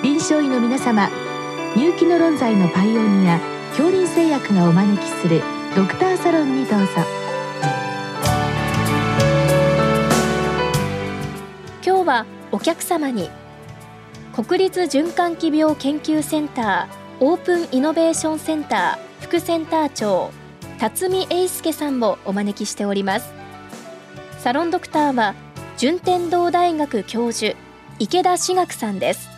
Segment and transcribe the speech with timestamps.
[0.00, 1.10] 臨床医の皆様
[1.74, 3.40] 入気の論剤のパイオニア
[3.70, 5.42] 恐林製薬がお招きする
[5.74, 6.86] ドクターサロンにどうぞ。
[11.84, 13.28] 今日はお客様に
[14.32, 20.30] 国立循環器病研究センターオープンイノベーションセンター副センター長
[20.78, 23.32] 辰巳英介さんをお招きしております。
[24.38, 25.34] サロンドクターは
[25.76, 27.56] 順天堂大学教授
[27.98, 29.37] 池田志学さんです。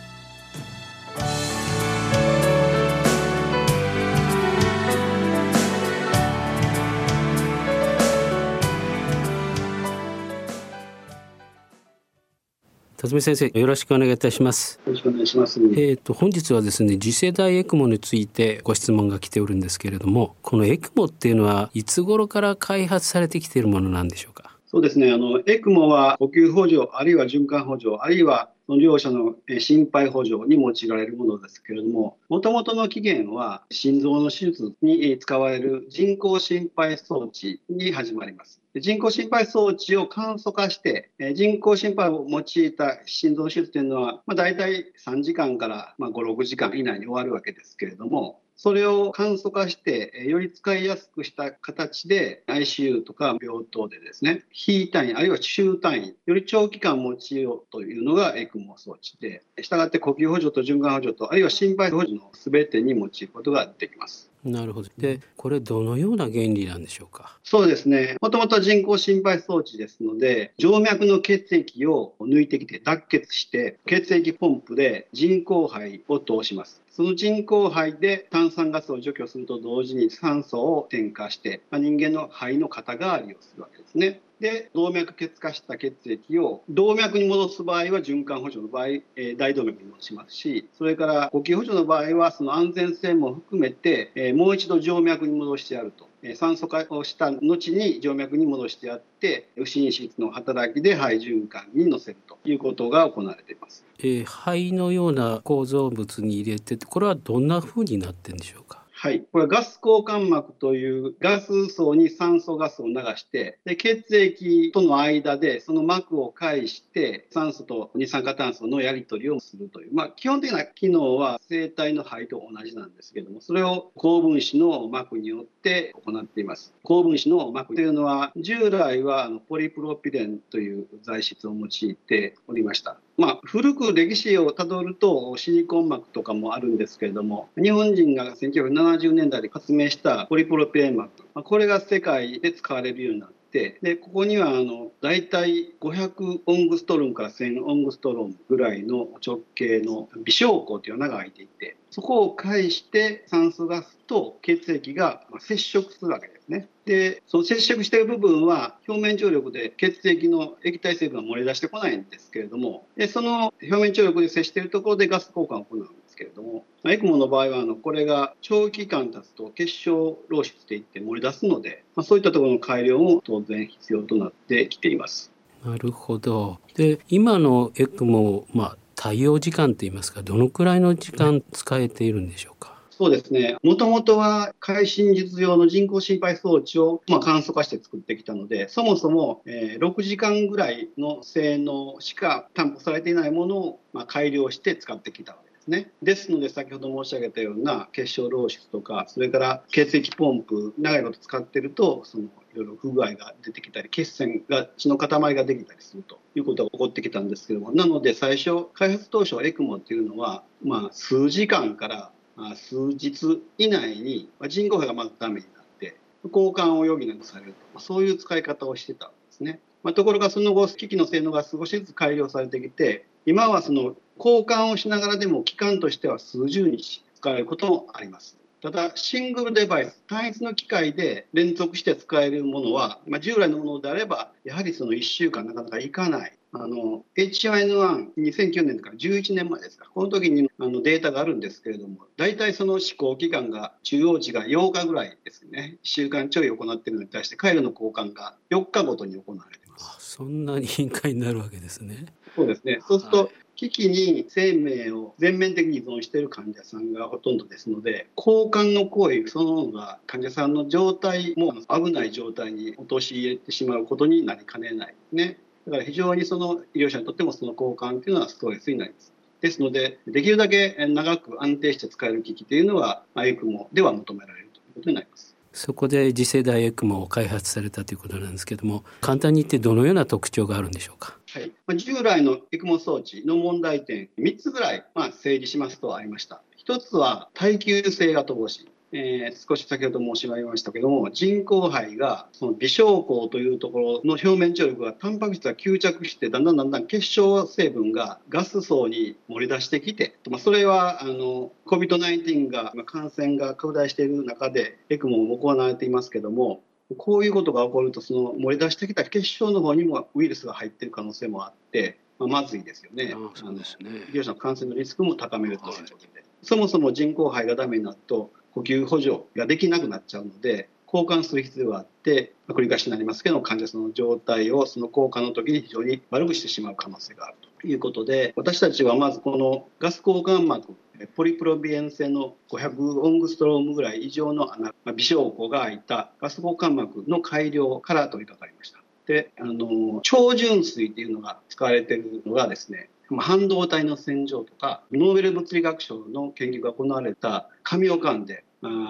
[13.01, 14.79] 辰巳先生よろしくお願いいたします。
[14.85, 15.59] よろしくお願いします。
[15.59, 24.55] えっ、ー、と本日はですね次世代エクモについてご質問が来ておるんですけれどもこのエクモっていうのはいつ頃から開発されてきているものなんでしょうか？
[24.67, 25.11] そうですね。
[25.11, 38.60] あのエクモは呼吸補助あるいは循環補助あるいはその両者の心肺補助に用いられるものですけれども、もともとの起源は心臓の手術に使われる人工心肺装置に始まります。
[38.75, 64.30] 人工心肺装置を簡素化して、人工心肺を用いた心臓手術というのは、まあ、大体3時間から5、6時間以内に終わるわけですけれども、それを簡素化して、より使いやすくした形で ICU とか病棟でですね、非単位、あるいは中単位、より長期間用いようというのが ECMO 装置で、したがって呼吸補助と循環補助と、あるいは心肺補助の全てに用いることができます。
[64.43, 64.89] なるほど。
[64.97, 67.37] で、これどのような原理なんでしょうか？
[67.43, 68.17] そうですね。
[68.21, 76.81] もともと人工心肺装置ですので、静脈の血液を抜いてきて脱血して、血液ポンプで人工肺を通します。
[76.91, 84.21] その人工肺で炭酸ガスを除去すると同時に酸素を添加して、まあ、人間の肺の肩代わりをするわけですね。
[84.41, 96.35] で、動脈血化した血液を動脈に戻す場合は循環補助の場合、えー、大動脈に戻しますし、それから呼吸補助の場合はその安全性も含めて、えー、もう一度静脈に戻してやるとえ。
[96.35, 108.80] 酸素化をした後に静脈に戻してやって右心室の働きで肺循環に乗せるということが行われています、え、肺のような構造物に入れてこれはどんなふうになってるんでしょうか？
[109.03, 109.23] はい。
[109.31, 126.75] これガス交換膜というガス層に酸素ガスを流して、で血液との間でその膜を介して酸素と二酸化炭素のやり取りをするという、まあ、基本的な機能は生体の肺と同じなんですけども、それを高分子の膜によって行っています。
[126.83, 132.99] 高分子の膜というのは、従来はあのポリプロピレンという材質を用いておりました。
[133.21, 156.41] まあ、古く歴史をたどるとシリコン膜とかもあるんですけれども日本人が1970年代で発明したポリプロピレン膜、まあ、これが世界で使われるようになってでここにはあの大体500オングストロムから1000オングストロムぐらいの直径の微小孔という穴が開いていてそこを介して酸素ガスと血液が接触するわけです。
[156.47, 156.67] ね。
[156.85, 175.31] で、その接触している部分は表面張力で血液の液体成分が漏れ出してこないんですけれども、でその表面張力で接しているところでガス交換を行うんですけれども、まあエクモの場合はあのこれが長期間経つと結晶漏出っていって漏れ出すので、まあ、そういったところの改良も当然必要となってきています。
[175.65, 176.59] なるほど。
[176.75, 182.79] で、今のエクモ、まあ、対応時間といいますか、どのくらいの時間使えているんでしょうか？
[182.91, 183.55] そうですね。
[183.63, 195.91] もともとは、会心術用の人工心肺装置を、まあ、簡素化して作ってきたので、そもそも、えー、6時間ぐらいの性能しか担保されていないものを、まあ、改良して使ってきたわけですね。
[196.03, 212.11] ですので、先ほど申し上げたような結晶漏出とか、それから血液ポンプ、長いこと使ってると、そのいろいろ不具合が出てきたり、血栓が、血の塊ができたりするということが起こってきたんですけども、なので最初、開発当初、エクモっていうのは、まあ、数時間から
[212.55, 219.59] 数日以内に人工肺がまずダメになって交換を余儀なくされるとそういう使い方をしてたんですね。
[219.83, 228.40] まあ、ところがその後機器の性能が少しずつ改良されてきて今はその交換をしながらでも期間としては数十日使えることもあります。
[228.61, 236.37] ただ、シングルデバイス、単一の機械で連続して使えるものは、まあ、従来のものであれば、やはりその1週間なかなかいかない。
[236.53, 250.11] あの H1N1、2009年から11年前ですか、この時にあのデータがあるんですけれども、大体その試行期間が、中央値が8日ぐらいですね、1週間ちょい行っているのに対して、回路の交換が4日ごとに行われています。
[250.11, 252.05] そんなに頻回になるわけですね。
[252.35, 252.79] そうですね。
[252.85, 253.29] そうすると、はい
[253.61, 265.37] 機器に生命を全面的に依存している患者さんがほとんどですので交換の行為そのものが患者さんの状態も危ない状態に陥れてしまうことになりかねないね
[265.67, 269.13] だから非常にその医療者にとってもその交換っていうのはストレスになります。
[269.41, 275.35] ですので、できるだけ長く安定して使える機器というのは、エクモでは求められるということになります。
[275.53, 281.20] そこで次世代エクモを開発されたということなんですけども、簡単に言ってどのような特徴があるんでしょうか？
[281.33, 286.41] はいま、従来のエクモ装置の問題点、3つぐらい、まあ、整理しますとありました。
[286.67, 288.69] 1つは耐久性が乏しい。
[288.93, 306.61] えー、少し先ほど申し上げましたけども、人工肺がその微小孔というところの表面張力がタンパク質が吸着して、だんだんだんだん結晶成分がガス層に漏れ出してきて、まあ、それはあの COVID-19 が感染が拡大している中で、エクモも行われていますけども、
[306.97, 313.15] こういうことが起こると、その漏れ出してきた結晶の方にもウイルスが入っている可能性もあって、まあ、まずいですよね。
[313.35, 313.89] そうですね。
[314.11, 315.93] 利用者の感染のリスクも高めるということで。
[315.93, 330.73] はい、そもそも人工肺がダメになると、呼吸補助ができなくなっちゃうので、交換する必要があって、繰り返しになりますけど、患者さんの状態をその交換の時に非常に悪くしてしまう可能性があるということで、私たちはまずこのガス交換膜、
[331.15, 338.79] ポリプロビエン線の500オングストロームぐらい以上の穴、微小孔が開いたガス交換膜の改良から取り掛かりました。
[339.07, 348.43] で、あの、超純水っていうのが使われているのがですね、半導体の洗浄とか、ノーベル物理学賞の研究が行われた紙を噛んで、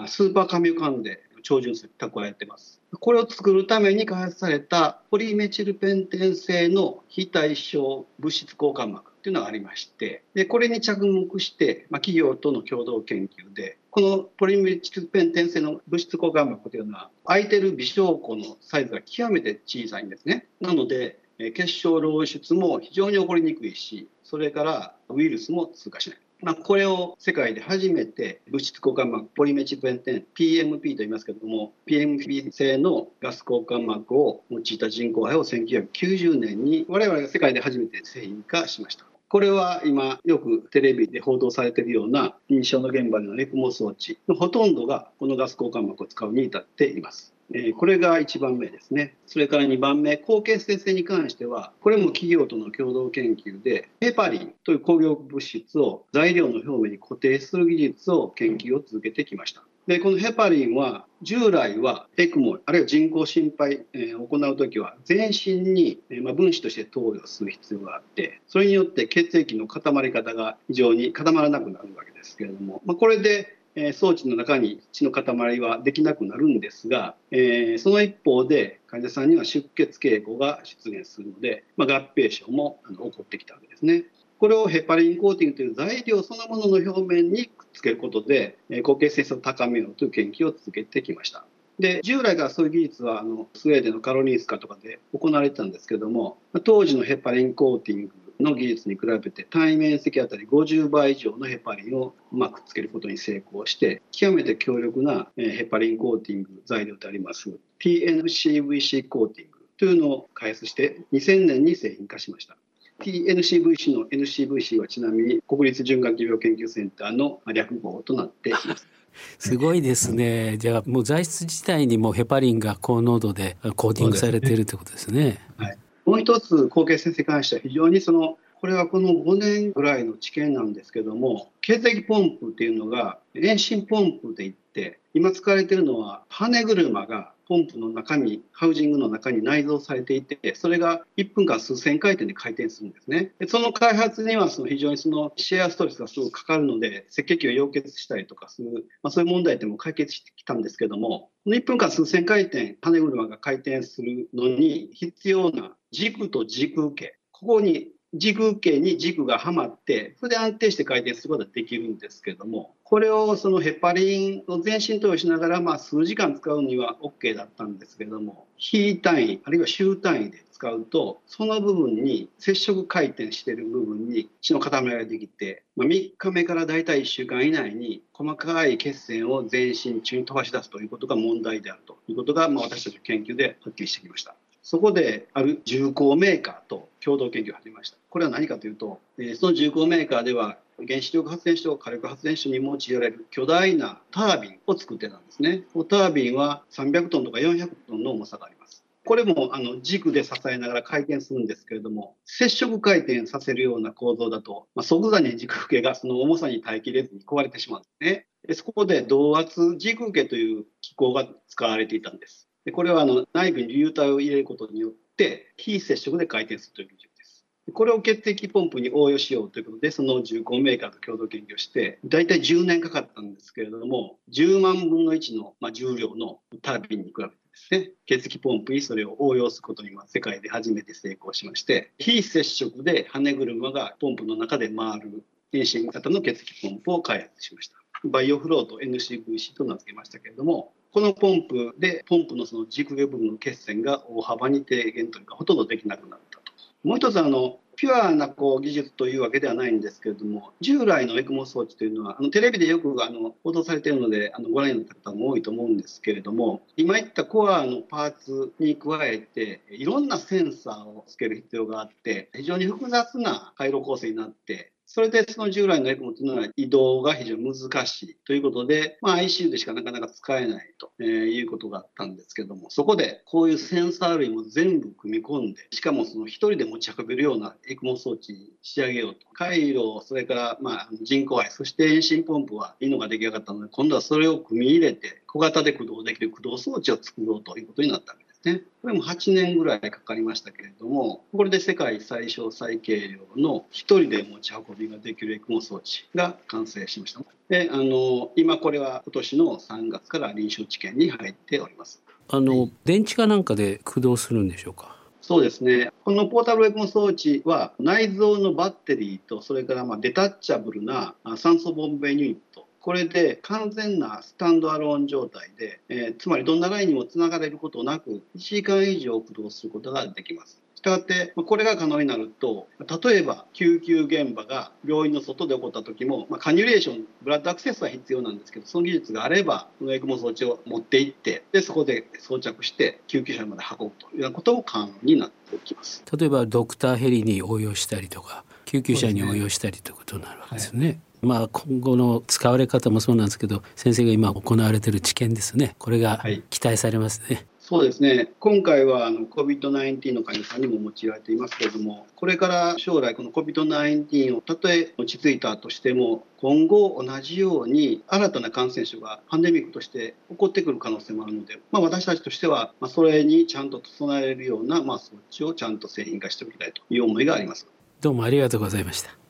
[0.07, 2.81] スーパー紙を噛んで超純水蓄えてます。
[2.99, 20.47] これを作るために開発されたポリメチルペンテン製の非対称物質交換膜っていうのがありまして、でこれに着目して、まあ、企業との共同研究で、このポリメチルペンテン製の物質交換膜というのは、空いてる微小孔のサイズが極めて小さいんですね。
[20.59, 26.19] なので、結晶漏出も非常に起こりにくいし、それからウイルスも通過しない。
[26.41, 39.10] まあ、これを世界で初めて物質交換膜ポリメチプエンテン PMP と言いますけども PMP 製のガス交換膜を用いた人工肺を1990年に我々が世界で初めて製品化しました。
[39.31, 47.33] これは今よくテレビで報道されているような臨床の現場でのエクモ装置のほとんどがこのガス交換膜を使うに至っています。
[47.77, 49.15] これが1番目ですね。
[49.27, 59.63] それから2番目、高血清性に関しては、これも企業との共同研究で、ヘパリンという工業物質を材料の表面に固定する技術を研究を続けてきました。
[59.87, 84.03] で、このヘパリンは、従来はエクモ、あるいは人工心肺、え、行うときは、全身に、えまあ、分子として投与する必要があって、それによって血液の固まり方が非常に固まらなくなるわけですけれども、まあ、これでえ装置の中に血の塊はできなくなるんですが、えー、その一方で患者さんには出血傾向が出現するので、まあ、合併症もあの起こってきたわけですね。
[84.39, 91.45] これをヘパリンコーティングという材料そのものの表面につけることで、えー、高血性を高めようという研究を続けてきました。
[91.79, 112.55] で従来からそういう技術はあのスウェーデンのカロリンスカとかで行われてたんですけども当時のヘパリンコーティングの技術に比べて単位面積あたり50倍以上のヘパリンをうまくつけることに成功して極めて強力なヘパリンコーティング材料であります PNCVC コーティングというのを開発して2000年に製品化しました。
[113.01, 118.87] PNCVC の NCVC はちなみに国立循環器病研究センターの略語となっています。
[119.39, 120.57] すごいですね。
[120.57, 125.39] じゃあもう材質自体にもヘパリンが高濃度でコーティングされているということですね。
[125.57, 125.77] はい。
[126.05, 143.33] もう一つ、高血先生に関しては非常にその、これはこの5年ぐらいの知見なんですけども、血液ポンプっていうのが、遠心ポンプでいって、今使われているのは、羽車がポンプの中に、ハウジングの中に内蔵されていて、それが1分間数千回転で回転するんですね。
[143.39, 184.35] でその開発にはその非常にそのシェアストレスがすごくかかるので、赤血球を溶血したりとかする、まあ、そういう問題点も解決してきたんですけども、この1分間数千回転、羽車が回転するのに必要な軸と軸受け、ここに軸受けに軸がはまって、それで安定して回転することができるんですけども、これをそのヘパリンを全身投与しながら、まあ数時間使うには OK だったんですけども、非単位、あるいは週単位で使うと、その部分に接触回転している部分に血の塊ができて、まあ、3日目からだいたい1週間以内に細かい血栓を全身中に飛ばし出すということが問題であるということが、まあ、私たちの研究ではっきりしてきました。
[184.61, 187.97] そこである重工メーカーと共同研究を始めました。
[188.09, 195.63] これは何かというと、えその重工メーカーでは原子力発電所、火力発電所に用いられる巨大なタービンを作ってたんですね。
[195.89, 198.83] タービンは300トンとか400トンの重さがあります。
[199.03, 208.27] これもあの軸で支えながら回転するんですけれども、接触回転させるような構造だと、まあ、即座に軸受けがその重さに耐えきれずに壊れてしまうんですね。
[208.47, 212.47] でそこで同圧軸受けという機構が使われていたんです。
[212.65, 217.45] でこれはあの内部に流体を入れることによって非接触で回転するという技術です。
[217.73, 237.75] これを血液ポンプに応用しようということで、その重工メーカーと共同研究をして、大体10年かかったんですけれども、10万分の1の、まあ、重量のタービンに比べてですね、血液ポンプにそれを応用することに世界で初めて成功しまして、非接触で羽車がポンプの中で回る遠心型の血液ポンプを開発しました。
[238.03, 246.51] バイオフロート NCVC と名付けましたけれども、このポンプでポンプのその軸部分の血栓が大幅に低減というか、ほとんどできなくなったと。
[246.83, 279.27] もう一つあの、ピュアなこう技術というわけではないんですけれども、従来のエクモ装置というのは、あのテレビでよくあの報道されているので、あのご覧になった方も多いと思うんですけれども、今言ったコアのパーツに加えて、いろんなセンサーをつける必要があって、非常に複雑な回路構成になって、それでその従来のエクモというのは移動が非常に難しいということで、まあ、ICU でしかなかなか使えないとえいうことがあったんですけども、そこでこういうセンサー類も全部組み込んで、しかもその一人で持ち運べるようなエクモ装置に仕上げようと。
[279.31, 288.30] 回路、それからまあ人工肺、そして遠心ポンプはいいのが出来上がったので、今度はそれを組み入れて、小型で駆動できる駆動装置を作ろうということになったわけです。
[288.45, 288.61] ね。
[288.81, 297.21] これも8年ぐらいかかりましたけれども、これで世界最小最軽量の1人で持ち運びができるエクモ装置が完成しました。
[297.49, 302.01] で、あの、今これは今年の3月から臨床治験に入っております。
[302.29, 304.97] あの、電池かなんかで駆動するんでしょうか？
[305.21, 305.91] そうですね。
[306.03, 312.50] このポータブルエクモ装置は内蔵のバッテリーと、それからまあデタッチャブルな酸素ボンベユニット
[312.81, 320.59] これで完全なスタンドアローン状態で、えー、つまりどんなラインにもつながれることなく、1時間以上駆動することができます。
[320.73, 336.03] したがって、これが可能になると、例えば救急現場が病院の外で起こった時も、まあ、カニュレーション、ブラッドアクセスは必要なんですけど、その技術があれば、このエクモ装置を持って行って、で、そこで装着して救急車まで運ぶというようなことも可能になってきます。
[336.17, 340.99] 例えばドクターヘリに応用したりとか、救急車に応用したりということになるわけですね。
[341.21, 347.35] まあ、今後の使われ方もそうなんですけど先生が今行われている知見ですねこれが期待されますね。
[347.35, 367.67] はいそうですね今回はあの COVID-19 の患者さんにも用いられていますけれども、これから将来、この COVID-19 をたとえ落ち着いたとしても、今後、同じように新たな感染症がパンデミックとして起こってくる可能性もあるので、まあ、私たちとしては、まあ、それにちゃんと備えれるような、まあ、装置をちゃんと製品化しておきたいという思いがあります
[368.01, 369.20] どうもありがとうございました。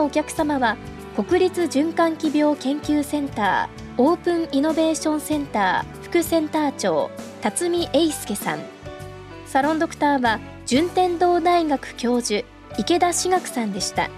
[0.00, 0.76] のお客様は
[1.14, 7.10] 国立循環器病研究センターオープンイノベーションセンター副センター長
[7.42, 8.60] 辰巳英介さん。
[9.46, 12.46] サロンドクターは順天堂大学教授
[12.78, 14.08] 池田志学さんでした。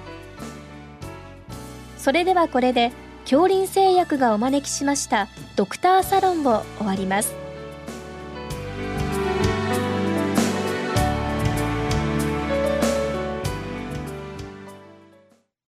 [1.98, 2.92] それではこれで
[3.24, 7.41] 恐林製薬がお招きしましたドクターサロンを終わります。